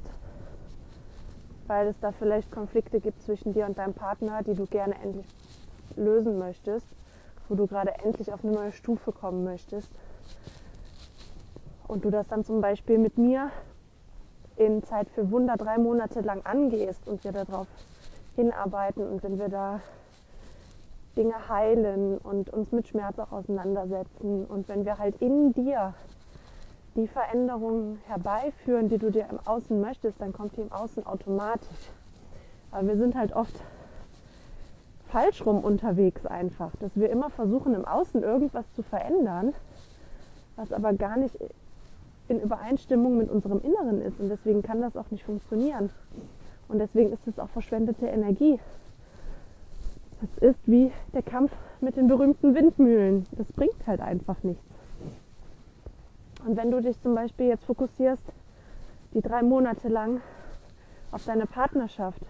[1.67, 5.27] weil es da vielleicht Konflikte gibt zwischen dir und deinem Partner, die du gerne endlich
[5.97, 6.87] lösen möchtest,
[7.49, 9.91] wo du gerade endlich auf eine neue Stufe kommen möchtest.
[11.89, 13.51] Und du das dann zum Beispiel mit mir
[14.57, 17.67] in Zeit für Wunder drei Monate lang angehst und wir darauf
[18.37, 19.81] hinarbeiten und wenn wir da
[21.17, 25.95] Dinge heilen und uns mit Schmerz auch auseinandersetzen und wenn wir halt in dir
[26.95, 31.91] die Veränderungen herbeiführen, die du dir im Außen möchtest, dann kommt die im Außen automatisch.
[32.71, 33.55] Aber wir sind halt oft
[35.09, 39.53] falsch rum unterwegs einfach, dass wir immer versuchen im Außen irgendwas zu verändern,
[40.57, 41.37] was aber gar nicht
[42.29, 44.19] in Übereinstimmung mit unserem Inneren ist.
[44.21, 45.91] Und deswegen kann das auch nicht funktionieren.
[46.69, 48.59] Und deswegen ist es auch verschwendete Energie.
[50.23, 53.27] Das ist wie der Kampf mit den berühmten Windmühlen.
[53.33, 54.63] Das bringt halt einfach nichts.
[56.47, 58.23] Und wenn du dich zum Beispiel jetzt fokussierst,
[59.15, 60.21] die drei Monate lang
[61.11, 62.23] auf deine Partnerschaft,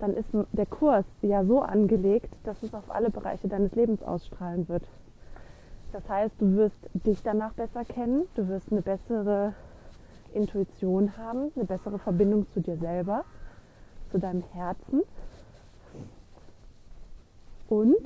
[0.00, 4.68] dann ist der Kurs ja so angelegt, dass es auf alle Bereiche deines Lebens ausstrahlen
[4.68, 4.82] wird.
[5.92, 9.54] Das heißt, du wirst dich danach besser kennen, du wirst eine bessere
[10.34, 13.24] Intuition haben, eine bessere Verbindung zu dir selber,
[14.10, 15.02] zu deinem Herzen.
[17.72, 17.96] Und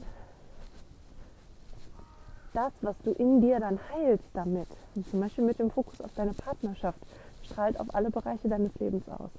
[2.53, 4.69] das, was du in dir dann heilst damit,
[5.11, 7.01] zum Beispiel mit dem Fokus auf deine Partnerschaft,
[7.43, 9.33] strahlt auf alle Bereiche deines Lebens aus.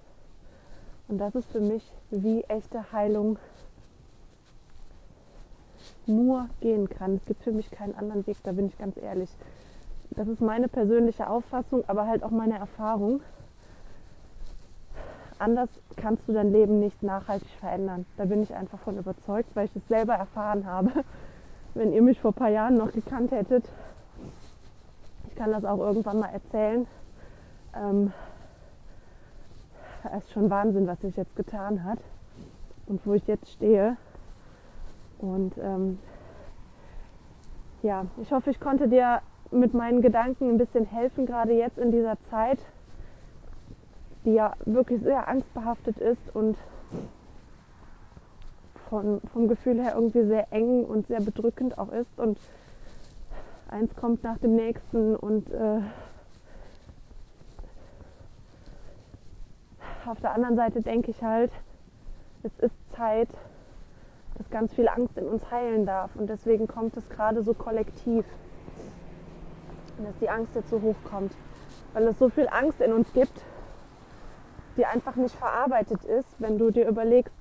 [1.07, 3.39] Und das ist für mich wie echte Heilung
[6.05, 7.15] nur gehen kann.
[7.15, 9.29] Es gibt für mich keinen anderen Weg, da bin ich ganz ehrlich.
[10.09, 13.21] Das ist meine persönliche Auffassung, aber halt auch meine Erfahrung.
[15.39, 18.05] Anders kannst du dein Leben nicht nachhaltig verändern.
[18.17, 20.91] Da bin ich einfach von überzeugt, weil ich es selber erfahren habe
[21.77, 23.69] wenn ihr mich vor ein paar Jahren noch gekannt hättet.
[25.27, 26.87] Ich kann das auch irgendwann mal erzählen.
[27.75, 28.11] Ähm,
[30.03, 31.99] es ist schon Wahnsinn, was sich jetzt getan hat
[32.87, 33.97] und wo ich jetzt stehe.
[35.19, 35.99] Und ähm,
[37.83, 39.21] ja, ich hoffe, ich konnte dir
[39.51, 42.59] mit meinen Gedanken ein bisschen helfen, gerade jetzt in dieser Zeit,
[44.27, 46.57] die ja wirklich sehr angstbehaftet ist und
[48.89, 52.19] von, vom Gefühl her irgendwie sehr eng und sehr bedrückend auch ist.
[52.19, 52.37] Und
[53.69, 55.79] eins kommt nach dem nächsten und äh,
[60.05, 61.51] auf der anderen Seite denke ich halt,
[62.43, 63.29] es ist Zeit,
[64.37, 66.15] dass ganz viel Angst in uns heilen darf.
[66.17, 68.25] Und deswegen kommt es gerade so kollektiv,
[70.03, 71.31] dass die Angst jetzt so hochkommt.
[71.93, 73.41] Weil es so viel Angst in uns gibt,
[74.77, 77.33] die einfach nicht verarbeitet ist, wenn du dir überlegst,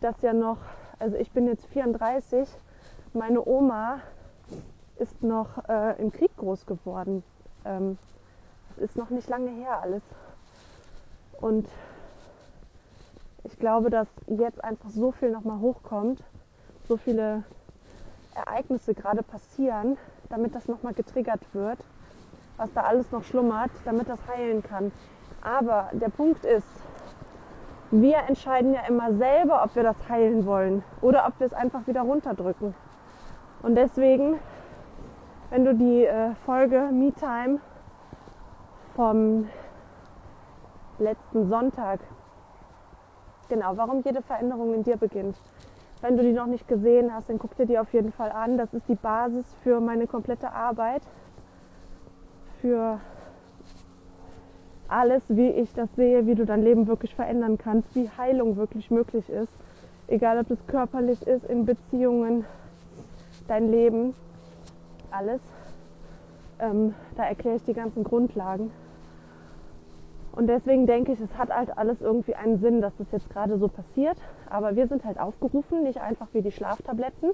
[0.00, 0.58] dass ja noch,
[0.98, 2.48] also ich bin jetzt 34,
[3.12, 4.00] meine Oma
[4.98, 7.22] ist noch äh, im Krieg groß geworden.
[7.64, 7.98] Ähm,
[8.78, 10.02] ist noch nicht lange her alles.
[11.40, 11.66] Und
[13.44, 16.22] ich glaube, dass jetzt einfach so viel nochmal hochkommt,
[16.88, 17.44] so viele
[18.34, 19.96] Ereignisse gerade passieren,
[20.28, 21.78] damit das nochmal getriggert wird,
[22.56, 24.92] was da alles noch schlummert, damit das heilen kann.
[25.46, 26.66] Aber der Punkt ist,
[27.90, 31.86] wir entscheiden ja immer selber, ob wir das heilen wollen oder ob wir es einfach
[31.86, 32.74] wieder runterdrücken.
[33.62, 34.38] Und deswegen,
[35.50, 37.60] wenn du die äh, Folge Me Time
[38.96, 39.48] vom
[40.98, 42.00] letzten Sonntag
[43.48, 45.36] Genau, warum jede Veränderung in dir beginnt.
[46.00, 48.58] Wenn du die noch nicht gesehen hast, dann guck dir die auf jeden Fall an.
[48.58, 51.02] Das ist die Basis für meine komplette Arbeit,
[52.60, 53.00] für
[54.88, 58.90] alles, wie ich das sehe, wie du dein Leben wirklich verändern kannst, wie Heilung wirklich
[58.90, 59.52] möglich ist.
[60.08, 62.44] Egal, ob es körperlich ist, in Beziehungen,
[63.48, 64.14] dein Leben,
[65.10, 65.40] alles.
[66.58, 68.70] Ähm, da erkläre ich die ganzen Grundlagen.
[70.32, 73.58] Und deswegen denke ich, es hat halt alles irgendwie einen Sinn, dass das jetzt gerade
[73.58, 74.18] so passiert.
[74.50, 77.30] Aber wir sind halt aufgerufen, nicht einfach wie die Schlaftabletten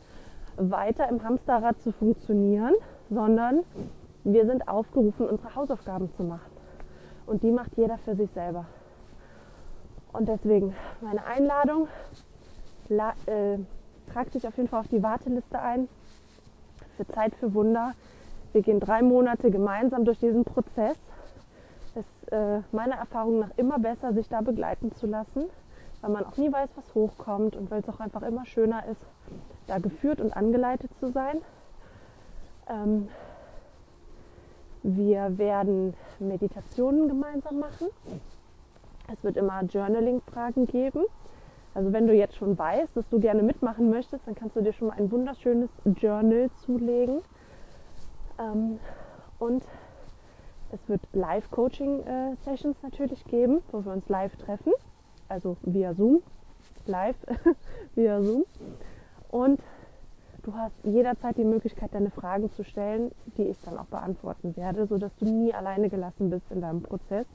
[0.57, 2.74] weiter im Hamsterrad zu funktionieren,
[3.11, 3.61] sondern
[4.24, 6.51] wir sind aufgerufen, unsere Hausaufgaben zu machen.
[7.26, 8.66] Und die macht jeder für sich selber.
[10.12, 11.88] Und deswegen meine Einladung,
[12.88, 13.58] la, äh,
[14.12, 15.88] trag dich auf jeden Fall auf die Warteliste ein
[16.96, 17.94] für Zeit für Wunder.
[18.52, 20.98] Wir gehen drei Monate gemeinsam durch diesen Prozess
[21.94, 25.44] ist äh, meiner Erfahrung nach immer besser, sich da begleiten zu lassen,
[26.00, 29.00] weil man auch nie weiß, was hochkommt und weil es auch einfach immer schöner ist,
[29.66, 31.38] da geführt und angeleitet zu sein.
[32.68, 33.08] Ähm,
[34.83, 37.89] wir werden Meditationen gemeinsam machen.
[39.12, 41.05] Es wird immer Journaling-Fragen geben.
[41.74, 44.72] Also wenn du jetzt schon weißt, dass du gerne mitmachen möchtest, dann kannst du dir
[44.72, 47.22] schon mal ein wunderschönes Journal zulegen.
[48.39, 48.78] Ähm,
[49.39, 49.64] und
[50.70, 54.72] es wird Live-Coaching-Sessions natürlich geben, wo wir uns live treffen,
[55.28, 56.22] also via Zoom,
[56.87, 57.16] live
[57.95, 58.45] via Zoom.
[59.30, 59.61] Und
[60.43, 64.86] du hast jederzeit die Möglichkeit, deine Fragen zu stellen, die ich dann auch beantworten werde,
[64.86, 67.26] sodass du nie alleine gelassen bist in deinem Prozess.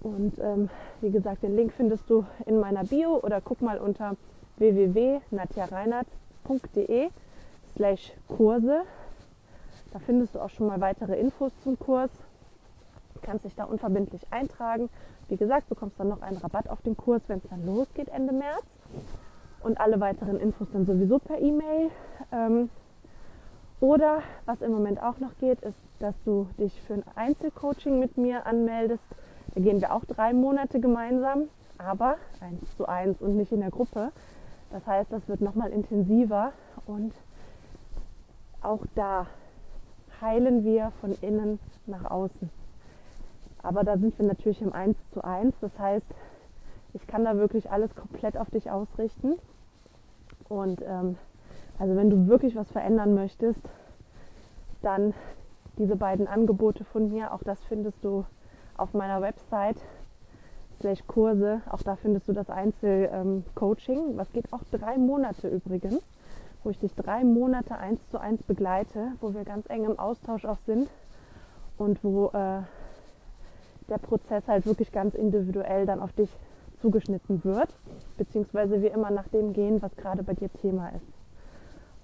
[0.00, 0.68] Und ähm,
[1.00, 4.14] wie gesagt, den Link findest du in meiner Bio oder guck mal unter
[4.58, 7.08] www.natjareinert.de
[7.74, 8.84] slash Kurse
[9.92, 12.10] da findest du auch schon mal weitere Infos zum Kurs.
[13.14, 14.90] Du kannst dich da unverbindlich eintragen.
[15.28, 18.32] Wie gesagt, bekommst dann noch einen Rabatt auf den Kurs, wenn es dann losgeht Ende
[18.32, 18.64] März.
[19.62, 21.90] Und alle weiteren Infos dann sowieso per E-Mail.
[22.32, 22.70] Ähm,
[23.80, 28.16] oder was im Moment auch noch geht, ist, dass du dich für ein Einzelcoaching mit
[28.16, 29.04] mir anmeldest.
[29.54, 31.44] Da gehen wir auch drei Monate gemeinsam,
[31.78, 34.10] aber eins zu eins und nicht in der Gruppe.
[34.70, 36.52] Das heißt, das wird nochmal intensiver
[36.86, 37.12] und
[38.60, 39.26] auch da
[40.20, 42.50] heilen wir von innen nach außen.
[43.62, 45.54] Aber da sind wir natürlich im 1 zu 1.
[45.60, 46.06] Das heißt,
[46.94, 49.34] ich kann da wirklich alles komplett auf dich ausrichten.
[50.48, 51.16] Und ähm,
[51.78, 53.60] also wenn du wirklich was verändern möchtest,
[54.82, 55.14] dann
[55.76, 58.24] diese beiden Angebote von mir, auch das findest du
[58.76, 59.76] auf meiner Website
[60.80, 61.62] slash Kurse.
[61.70, 66.02] Auch da findest du das Einzelcoaching, ähm, was geht auch drei Monate übrigens
[66.64, 70.44] wo ich dich drei Monate eins zu eins begleite, wo wir ganz eng im Austausch
[70.44, 70.88] auch sind
[71.76, 72.62] und wo äh,
[73.88, 76.28] der Prozess halt wirklich ganz individuell dann auf dich
[76.80, 77.68] zugeschnitten wird,
[78.16, 81.06] beziehungsweise wir immer nach dem gehen, was gerade bei dir Thema ist.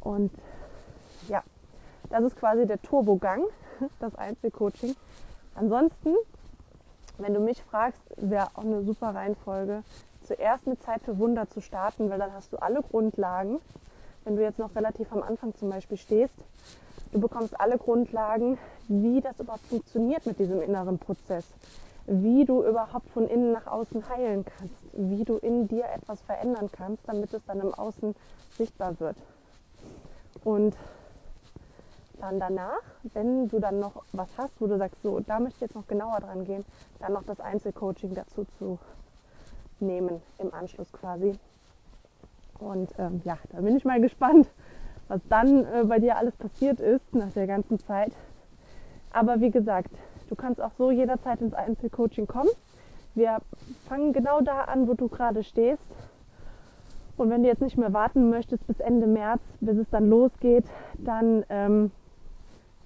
[0.00, 0.30] Und
[1.28, 1.42] ja,
[2.10, 3.44] das ist quasi der Turbogang,
[4.00, 4.94] das Einzelcoaching.
[5.54, 6.14] Ansonsten,
[7.18, 9.82] wenn du mich fragst, wäre auch eine super Reihenfolge,
[10.22, 13.60] zuerst mit Zeit für Wunder zu starten, weil dann hast du alle Grundlagen
[14.24, 16.34] wenn du jetzt noch relativ am Anfang zum Beispiel stehst,
[17.12, 18.58] du bekommst alle Grundlagen,
[18.88, 21.44] wie das überhaupt funktioniert mit diesem inneren Prozess,
[22.06, 26.68] wie du überhaupt von innen nach außen heilen kannst, wie du in dir etwas verändern
[26.70, 28.14] kannst, damit es dann im Außen
[28.56, 29.16] sichtbar wird.
[30.44, 30.76] Und
[32.20, 32.82] dann danach,
[33.14, 35.86] wenn du dann noch was hast, wo du sagst, so, da möchte ich jetzt noch
[35.86, 36.64] genauer dran gehen,
[37.00, 38.78] dann noch das Einzelcoaching dazu zu
[39.80, 41.38] nehmen im Anschluss quasi.
[42.58, 44.48] Und ähm, ja, da bin ich mal gespannt,
[45.08, 48.12] was dann äh, bei dir alles passiert ist nach der ganzen Zeit.
[49.10, 49.90] Aber wie gesagt,
[50.28, 52.50] du kannst auch so jederzeit ins Einzelcoaching kommen.
[53.14, 53.38] Wir
[53.88, 55.82] fangen genau da an, wo du gerade stehst.
[57.16, 60.64] Und wenn du jetzt nicht mehr warten möchtest bis Ende März, bis es dann losgeht,
[60.98, 61.92] dann ähm,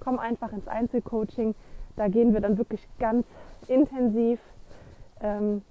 [0.00, 1.54] komm einfach ins Einzelcoaching.
[1.96, 3.26] Da gehen wir dann wirklich ganz
[3.68, 4.38] intensiv
[5.20, 5.62] ähm,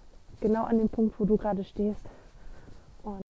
[0.41, 2.03] genau an den Punkt, wo du gerade stehst.
[3.03, 3.21] Und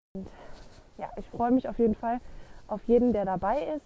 [0.98, 2.20] ja, ich freue mich auf jeden Fall
[2.68, 3.86] auf jeden, der dabei ist.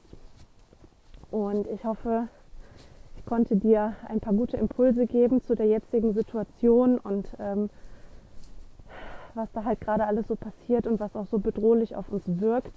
[1.31, 2.27] Und ich hoffe,
[3.25, 7.69] konnte dir ein paar gute Impulse geben zu der jetzigen Situation und ähm,
[9.33, 12.73] was da halt gerade alles so passiert und was auch so bedrohlich auf uns wirkt.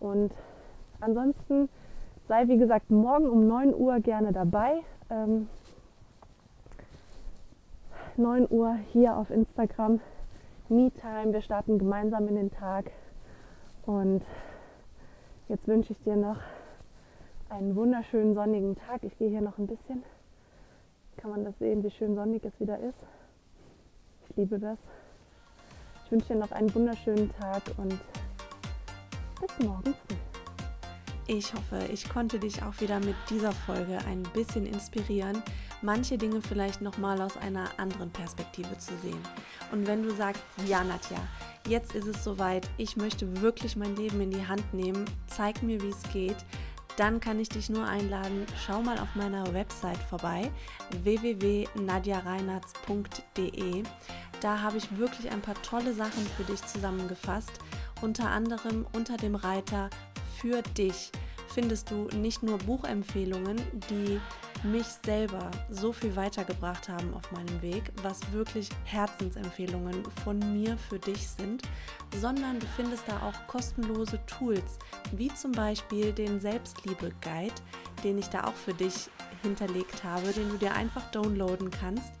[0.00, 0.32] Und
[1.00, 1.68] ansonsten
[2.28, 4.80] sei, wie gesagt, morgen um 9 Uhr gerne dabei.
[5.10, 5.48] Ähm,
[8.16, 10.00] 9 Uhr hier auf Instagram.
[10.68, 11.32] Me-Time.
[11.32, 12.90] Wir starten gemeinsam in den Tag.
[13.86, 14.22] Und
[15.48, 16.36] jetzt wünsche ich dir noch
[17.50, 19.02] einen wunderschönen sonnigen Tag.
[19.02, 20.02] Ich gehe hier noch ein bisschen.
[21.16, 22.98] Kann man das sehen, wie schön sonnig es wieder ist?
[24.28, 24.78] Ich liebe das.
[26.04, 27.98] Ich wünsche dir noch einen wunderschönen Tag und
[29.40, 30.16] bis morgen früh.
[31.26, 35.40] Ich hoffe, ich konnte dich auch wieder mit dieser Folge ein bisschen inspirieren,
[35.80, 39.20] manche Dinge vielleicht nochmal aus einer anderen Perspektive zu sehen.
[39.70, 41.18] Und wenn du sagst, ja, Nadja,
[41.68, 45.80] jetzt ist es soweit, ich möchte wirklich mein Leben in die Hand nehmen, zeig mir,
[45.80, 46.44] wie es geht,
[47.00, 50.50] dann kann ich dich nur einladen, schau mal auf meiner Website vorbei,
[51.02, 53.82] www.nadjareinartz.de.
[54.42, 57.52] Da habe ich wirklich ein paar tolle Sachen für dich zusammengefasst.
[58.02, 59.88] Unter anderem unter dem Reiter
[60.42, 61.10] für dich
[61.48, 63.56] findest du nicht nur Buchempfehlungen,
[63.88, 64.20] die
[64.62, 70.98] mich selber so viel weitergebracht haben auf meinem Weg, was wirklich Herzensempfehlungen von mir für
[70.98, 71.62] dich sind,
[72.20, 74.78] sondern du findest da auch kostenlose Tools,
[75.12, 77.54] wie zum Beispiel den Selbstliebe-Guide,
[78.04, 79.08] den ich da auch für dich
[79.42, 82.12] hinterlegt habe, den du dir einfach downloaden kannst.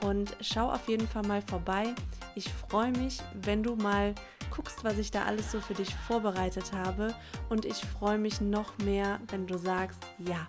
[0.00, 1.94] Und schau auf jeden Fall mal vorbei.
[2.34, 4.14] Ich freue mich, wenn du mal
[4.50, 7.14] guckst, was ich da alles so für dich vorbereitet habe.
[7.48, 10.46] Und ich freue mich noch mehr, wenn du sagst, ja,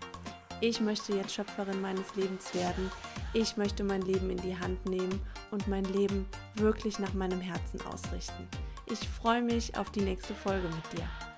[0.61, 2.91] ich möchte jetzt Schöpferin meines Lebens werden.
[3.33, 6.25] Ich möchte mein Leben in die Hand nehmen und mein Leben
[6.55, 8.47] wirklich nach meinem Herzen ausrichten.
[8.85, 11.32] Ich freue mich auf die nächste Folge mit dir.